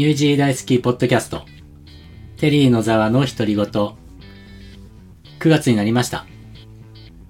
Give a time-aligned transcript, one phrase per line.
[0.00, 1.42] ニュージー大好きポッドキャスト。
[2.38, 3.66] テリーのざわの独り言。
[3.66, 3.94] 9
[5.42, 6.24] 月になりました。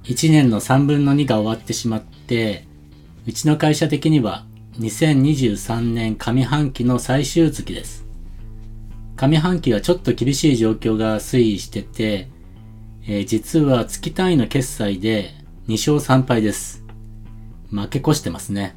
[0.04, 2.69] 1年の3分の2が終わってしまって、
[3.26, 4.46] うちの会社的には
[4.78, 8.06] 2023年上半期の最終月です。
[9.16, 12.28] 上半期はちょっと厳しい状況が推移してて、
[13.04, 15.32] えー、実は月単位の決済で
[15.66, 16.84] 2勝3敗です。
[17.73, 18.77] 負け越してますね。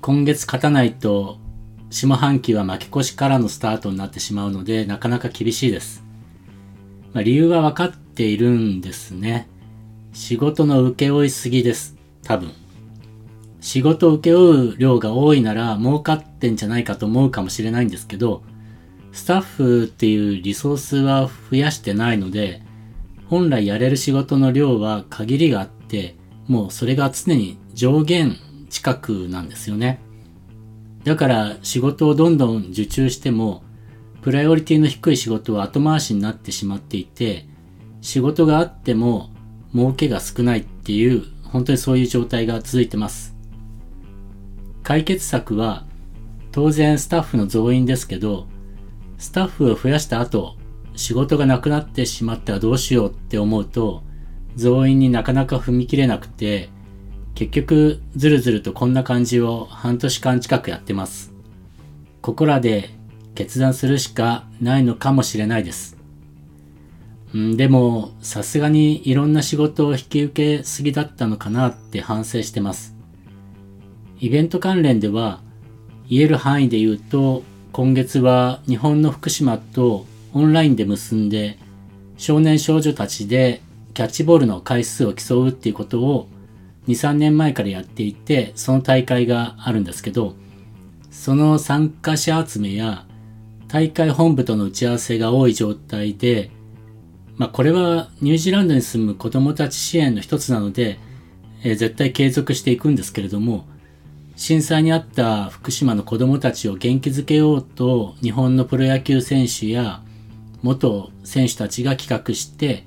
[0.00, 1.38] 今月勝たないと
[1.90, 6.04] 下半期は負け越しからのスタートになってしまうので、なかなか厳しいです。
[7.12, 9.48] まあ、理由は分かっているんですね。
[10.12, 11.96] 仕事の請け負いすぎです。
[12.22, 12.52] 多分。
[13.60, 18.42] 仕事を請け負う量が多いなら儲かってんじゃないかと思うかもしれないんですけど、
[19.12, 22.62] スタッフっていうリソースは増やしてないので、
[23.28, 28.36] 本来やれる仕事の量は限りがあって、もうそれが常に上限
[28.68, 30.00] 近くなんですよね。
[31.06, 33.62] だから仕事をどんどん受注しても、
[34.22, 37.46] プライオリティの低い仕事は後回しになってしまっていて、
[38.00, 39.30] 仕事があっても
[39.72, 43.36] 儲けが少ないっていう、本当にそういう状態が続いてます。
[44.82, 45.84] 解決策は、
[46.50, 48.48] 当然スタッフの増員ですけど、
[49.16, 50.56] スタッフを増やした後、
[50.96, 54.02] 仕事がなくなってしまったらどうしようって思うと、
[54.56, 56.68] 増員になかなか踏み切れなくて、
[57.36, 61.34] 結局、ずるずるとこんな感じを半年間近くやってます。
[62.22, 62.88] ここらで
[63.34, 65.98] 決断するしかないのかもしれないです。
[67.36, 72.96] んでも、さすがにいろんな仕事を引き受けすぎだったのかなって反省してます。
[74.18, 75.42] イベント関連では、
[76.08, 81.58] 言える範囲で言うと、今月は日本の福島とオンラインで結んで、
[82.16, 83.60] 少年少女たちで
[83.92, 86.28] キャッチボールの回数を競うっていうことを
[86.86, 90.34] 2、3年前からやっていて、その大会があるんですけど、
[91.10, 93.06] その参加者集めや
[93.68, 96.50] 大会本部との打ち合わせが多い状態で、
[97.36, 100.98] まあこれはニュージーランドに住む子供たち支援の一つなので、
[101.62, 103.66] えー、絶対継続していくんですけれども、
[104.36, 110.02] 震災にあった福島の子供たちを元気づけようと日本のプロ野球選手や
[110.62, 112.84] 元選手たちが企画して、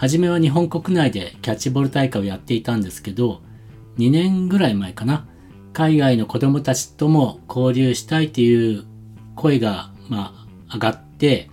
[0.00, 3.42] 初めは日本国内でキャッチボール大会をやっていたんですけど、
[3.98, 5.28] 2年ぐらい前かな、
[5.74, 8.86] 海外の子供たちとも交流したいという
[9.36, 11.50] 声が、まあ、上がって、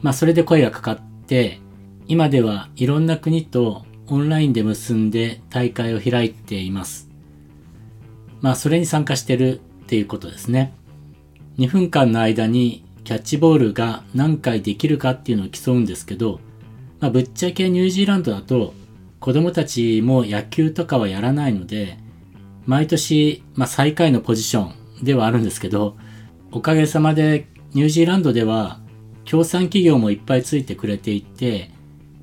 [0.00, 1.60] まあ、それで声がかかって、
[2.08, 7.08] 今ではいろんな国とオンラインで結んで大会を開いています。
[8.40, 10.74] まあ、それに参加してるっていうことですね。
[11.58, 16.40] 2分間の間にキャッチボールが何回できるかっていうのを競うんですけど、
[17.02, 18.74] まあ、ぶっちゃけニュージーランドだと
[19.18, 21.98] 子供たちも野球とかはやらないので、
[22.64, 25.96] 毎年、まあ、最下位のポジションではあるんですけど、
[26.52, 28.78] おかげさまでニュージーランドでは
[29.24, 31.72] 協賛企業もいっぱいついてくれていて、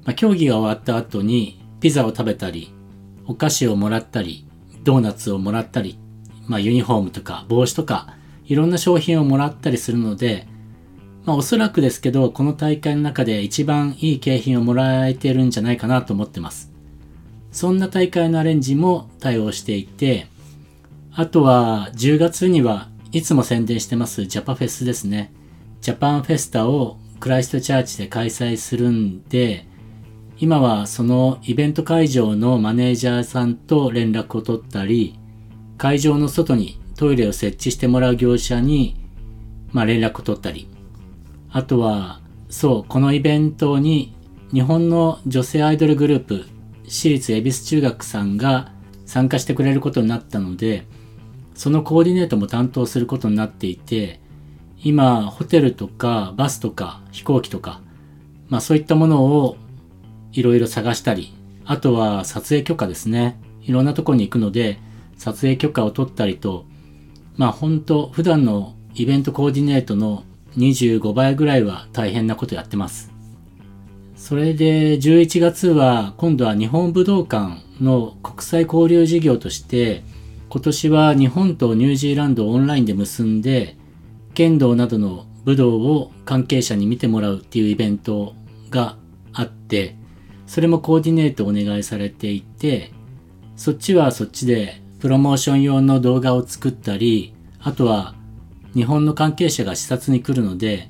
[0.05, 2.73] まあ、競技が終わった後にピザを食べたり、
[3.25, 4.47] お菓子をもらったり、
[4.85, 5.99] ドーナツをもらったり、
[6.47, 8.15] まあ、ユニフォームとか帽子とか、
[8.45, 10.47] いろんな商品をもらったりするので、
[11.25, 16.71] まあおそらくですけど、この大会の中で一番いい景品をもらえてるんじゃないかなと思ってます。
[17.51, 20.27] そんな大会のアレンジも対応していて、
[21.11, 25.33] あとは10月にはいつも宣伝してますジャパフェスですね。
[25.81, 29.65] ジャパンフェスタをクライストチャーチで開催するんで、
[30.37, 35.19] 今はそのイベント会場のマネージャーさんと連絡を取ったり、
[35.77, 38.95] 会場の外にトイレを設置してもらう業者に、
[39.71, 40.67] まあ、連絡を取ったり、
[41.51, 44.13] あとは、そう、このイベントに
[44.53, 46.45] 日本の女性アイドルグループ、
[46.87, 48.71] 私立恵比寿中学さんが
[49.05, 50.85] 参加してくれることになったので、
[51.55, 54.19] そのコーディネートも担当することになっていて、
[54.83, 57.81] 今、ホテルとかバスとか飛行機とか、
[58.47, 59.57] まあそういったものを
[60.31, 61.33] いろいろ探したり、
[61.65, 63.39] あとは撮影許可ですね。
[63.61, 64.79] いろんなとこに行くので、
[65.17, 66.65] 撮影許可を取ったりと、
[67.35, 70.23] まあ本当普段のイベントコーディネートの
[70.57, 73.11] 25倍ぐらいは大変なことやってます。
[74.15, 80.03] それで11月は今度は日本武道館の国際交流事業として
[80.49, 83.77] 今年は日本とニュージーランドをオンラインで結んで
[84.33, 88.35] 剣道などの武道を関係者に見てもらうっていうイベント
[88.69, 88.97] が
[89.31, 89.95] あって
[90.47, 92.91] それもコーディネートお願いされていて
[93.55, 98.15] そっちはそっちでプロモーション用の動画を作ったりあとは
[98.79, 100.89] 日本の関係者が視察に来るので、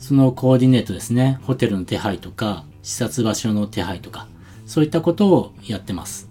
[0.00, 4.26] そのコーディネートですね、ホテルの手配とか、視察場所の手配とか、
[4.66, 6.28] そういったことをやってます。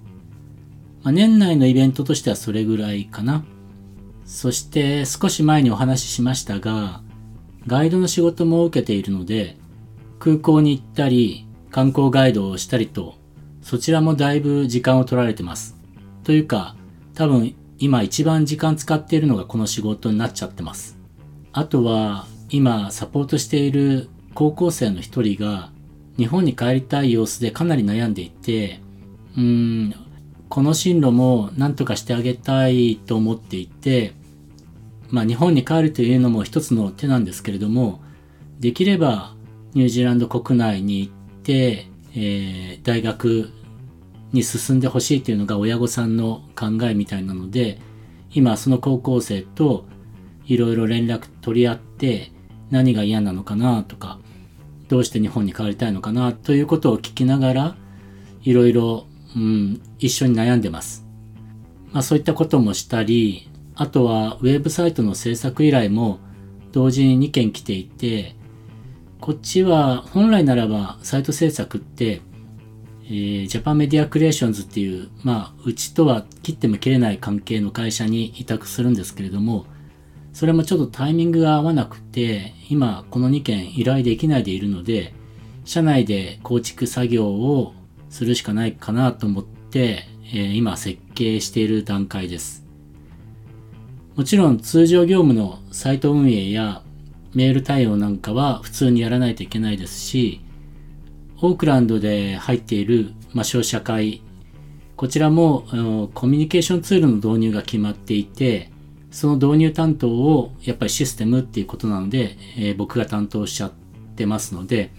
[1.04, 3.46] まあ、年内のイベントとしてはそれぐらいかな。
[4.26, 7.00] そして少し前にお話ししましたが、
[7.68, 9.56] ガイドの仕事も受けているので、
[10.20, 13.16] 空港に行ったり、観光ガイドをしたりと、
[13.62, 15.78] そちらもだいぶ時間を取られてます。
[16.26, 16.76] というか、
[17.14, 20.97] 多分今一番時間使っているのがこの仕事になっちゃってます。
[21.54, 25.70] あとは、今サポートしている高校生の一人が
[26.18, 28.80] 日本に帰りたい様子でかなり悩んでいて、
[29.38, 29.94] うん、
[30.48, 34.14] この進路も何とかしてあげたいと思っていて、
[35.10, 38.02] まあ日本に帰るというのも一つの手なんですけれども、
[38.60, 39.34] できれば
[39.74, 41.12] ニュージーランド国内に行っ
[41.44, 43.50] て、えー、大学
[44.32, 47.80] に進んでほしいというのが親御さんの考えみたいなので、
[48.32, 49.86] 今その高校生と
[50.48, 52.32] いろいろ連絡取り合って
[52.72, 54.20] 何が嫌なのかなとか、
[54.88, 57.76] どうして日本に帰りたいのかなということを聞きながら、
[58.44, 59.06] いろいろ、
[59.36, 61.06] うん、一緒に悩んでます。
[61.92, 66.20] まあそういったこともしたり、あとはウェブサイトの制作依頼も
[66.72, 68.36] 同時に2件来ていて、
[69.20, 72.22] こっちは本来ならばサイト制作って、
[73.06, 79.66] えー、ジャパンメディアクリエーションズっていう、まあ、うちとは切っても切れない関係の会社に委託するんですけれども、
[80.38, 85.16] それもちょっとタイミングが合わなくて、今この2件依頼できないでいるので、
[85.66, 87.74] 社内で構築作業を
[88.12, 92.64] するしかないかなと思って、えー、今設計している段階です。
[94.16, 96.84] もちろん通常業務のサイト運営や
[97.34, 100.42] メール対応なんかは普通にやらないといけないですし、
[101.42, 104.22] オークランドで入っている、まあ、商社会、
[104.98, 108.70] こちらもコミュニケーションツールの導入が決まっていて、
[109.12, 113.72] その導入担当をやっぱりシステムっていうことなので、えー、僕が担当しちゃっ
[114.16, 114.92] てますので、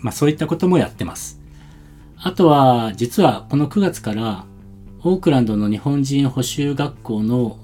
[0.00, 1.40] まあそういったこともやってます。
[2.16, 4.44] あとは、実はこの9月から
[5.02, 7.58] オークランドの日本人補修学校の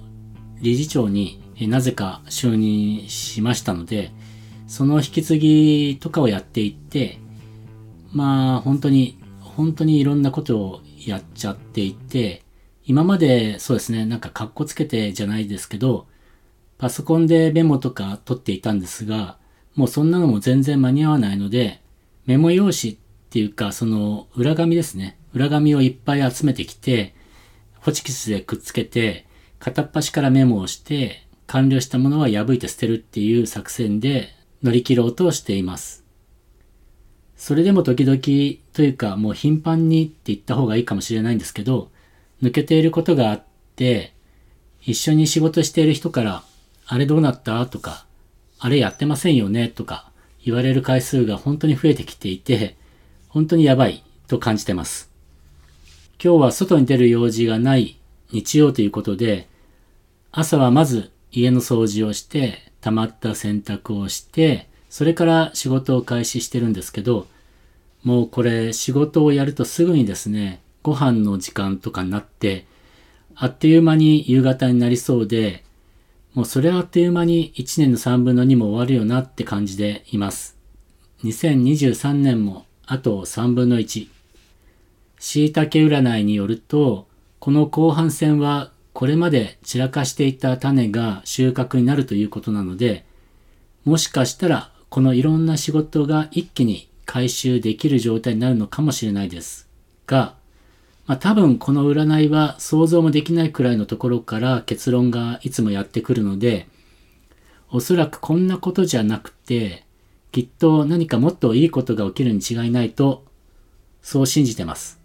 [0.60, 4.10] 理事長になぜか就任しましたので、
[4.66, 7.18] その引き継ぎとかをやっていって、
[8.12, 12.42] まあ本当に、本当にいろんなことをやっちゃっていて、
[12.88, 16.06] 今までそうですね、なんか格好つけてじゃないですけど、
[16.78, 19.36] パソコンでメモとか取っていたんですが、
[19.74, 21.82] もうそんなのも全然間に合わないので、
[22.24, 22.96] メモ用紙っ
[23.28, 25.18] ていうか、その裏紙ですね。
[25.34, 27.14] 裏紙をいっぱい集めてきて、
[27.74, 29.26] ホチキスでくっつけて、
[29.58, 34.30] 片っ端からメモをして、完了したものは破いて捨てるっていう作戦で
[34.62, 36.04] 乗り切ろうとしています。
[37.36, 38.18] それでも時々
[38.72, 41.90] というかもう頻繁にって言った方がいいかもしれないんですけど、
[42.42, 43.44] 抜けていることがあっ
[43.76, 44.14] て、
[44.82, 46.42] 一緒に仕事している人から、
[46.86, 47.66] あれどうなった？
[47.66, 48.06] とか、
[48.58, 49.68] あれやってませんよね？
[49.68, 50.10] とか
[50.44, 52.76] 言われる回数が本当に増えてきていて、
[53.28, 55.10] 本当にやばいと感じてます。
[56.22, 57.98] 今日は外に出る用事がない
[58.32, 59.48] 日曜ということで、
[60.32, 67.26] 朝はまず家の掃除をして、溜まった洗濯をして、それから仕事を開始してるんですけど、
[68.02, 72.66] もうこれ仕事をやるとすぐにですね、ご飯の時間とかになって、
[73.34, 75.64] あっという間に夕方になりそうで、
[76.34, 80.56] もうそれはあっという間に1年の3分の2も終わるよなって感じでいます。
[81.24, 84.08] 2023年もあと3分の1。
[85.18, 87.06] 椎茸占いによると、
[87.38, 93.04] この後半戦はこれまで散らかしていた種が収穫になるということなので、
[93.84, 99.68] もしかしたらこのいろんな仕事が一気に回収できる状態になるのかもしれないです
[100.06, 100.37] が、
[101.08, 106.68] まあ、多分この占いは想像もできないくらいのところから結論がいつもやってくるので、
[107.70, 109.86] おそらくこんなことじゃなくて、
[110.32, 113.24] きっと何かもっといいことが起きるに違いないと、
[114.02, 115.00] そう信じてます。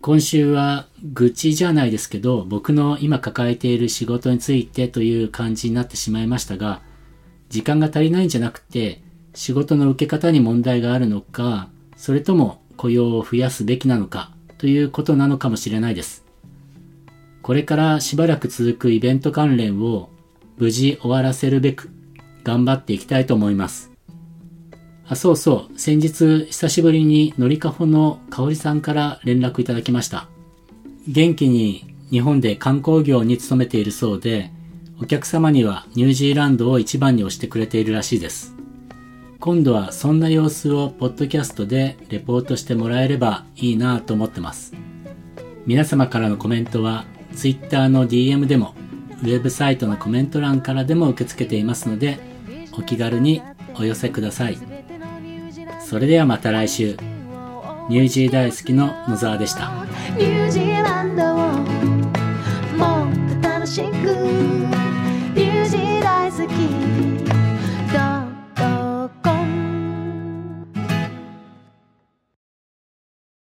[0.00, 6.80] 今週は愚痴じゃないですけど、僕の今抱えている仕事についてという感じになってしまいましたが、
[7.50, 9.02] 時間が足りないんじゃなくて、
[9.34, 16.24] 仕事の受け方に問題があるのか、それとも雇用を増やすべきなのか、ということなのかもしれないです。
[17.42, 20.08] これからしばらく続くイベント関連を
[20.58, 21.90] 無事終わらせるべく
[22.42, 23.92] 頑張っていきたいと思います。
[25.08, 25.78] あ、そうそう。
[25.78, 30.28] 先日、久しぶりにのりかほのかおりさんから連絡いただきました。
[31.06, 34.50] 元気に日本で観光業に勤めているそうで、
[35.00, 38.55] お客様にはニュージーランドを一番に推してくれているらしいです。
[39.38, 44.72] 今度はそんな様子をポッドキャストでレポートしてもらえればいいなと思ってます。
[45.66, 48.74] 皆様からのコメントは Twitter の DM でも
[49.22, 52.18] ウェブサイトのコメント欄からでも受け付けていますので
[52.78, 53.42] お気軽に
[53.74, 54.58] お寄せください。
[55.84, 56.96] それではまた来週
[57.88, 59.70] ニュージー大好きの野沢でした
[60.16, 61.36] ニュージーランドを
[62.76, 64.65] もっと楽しく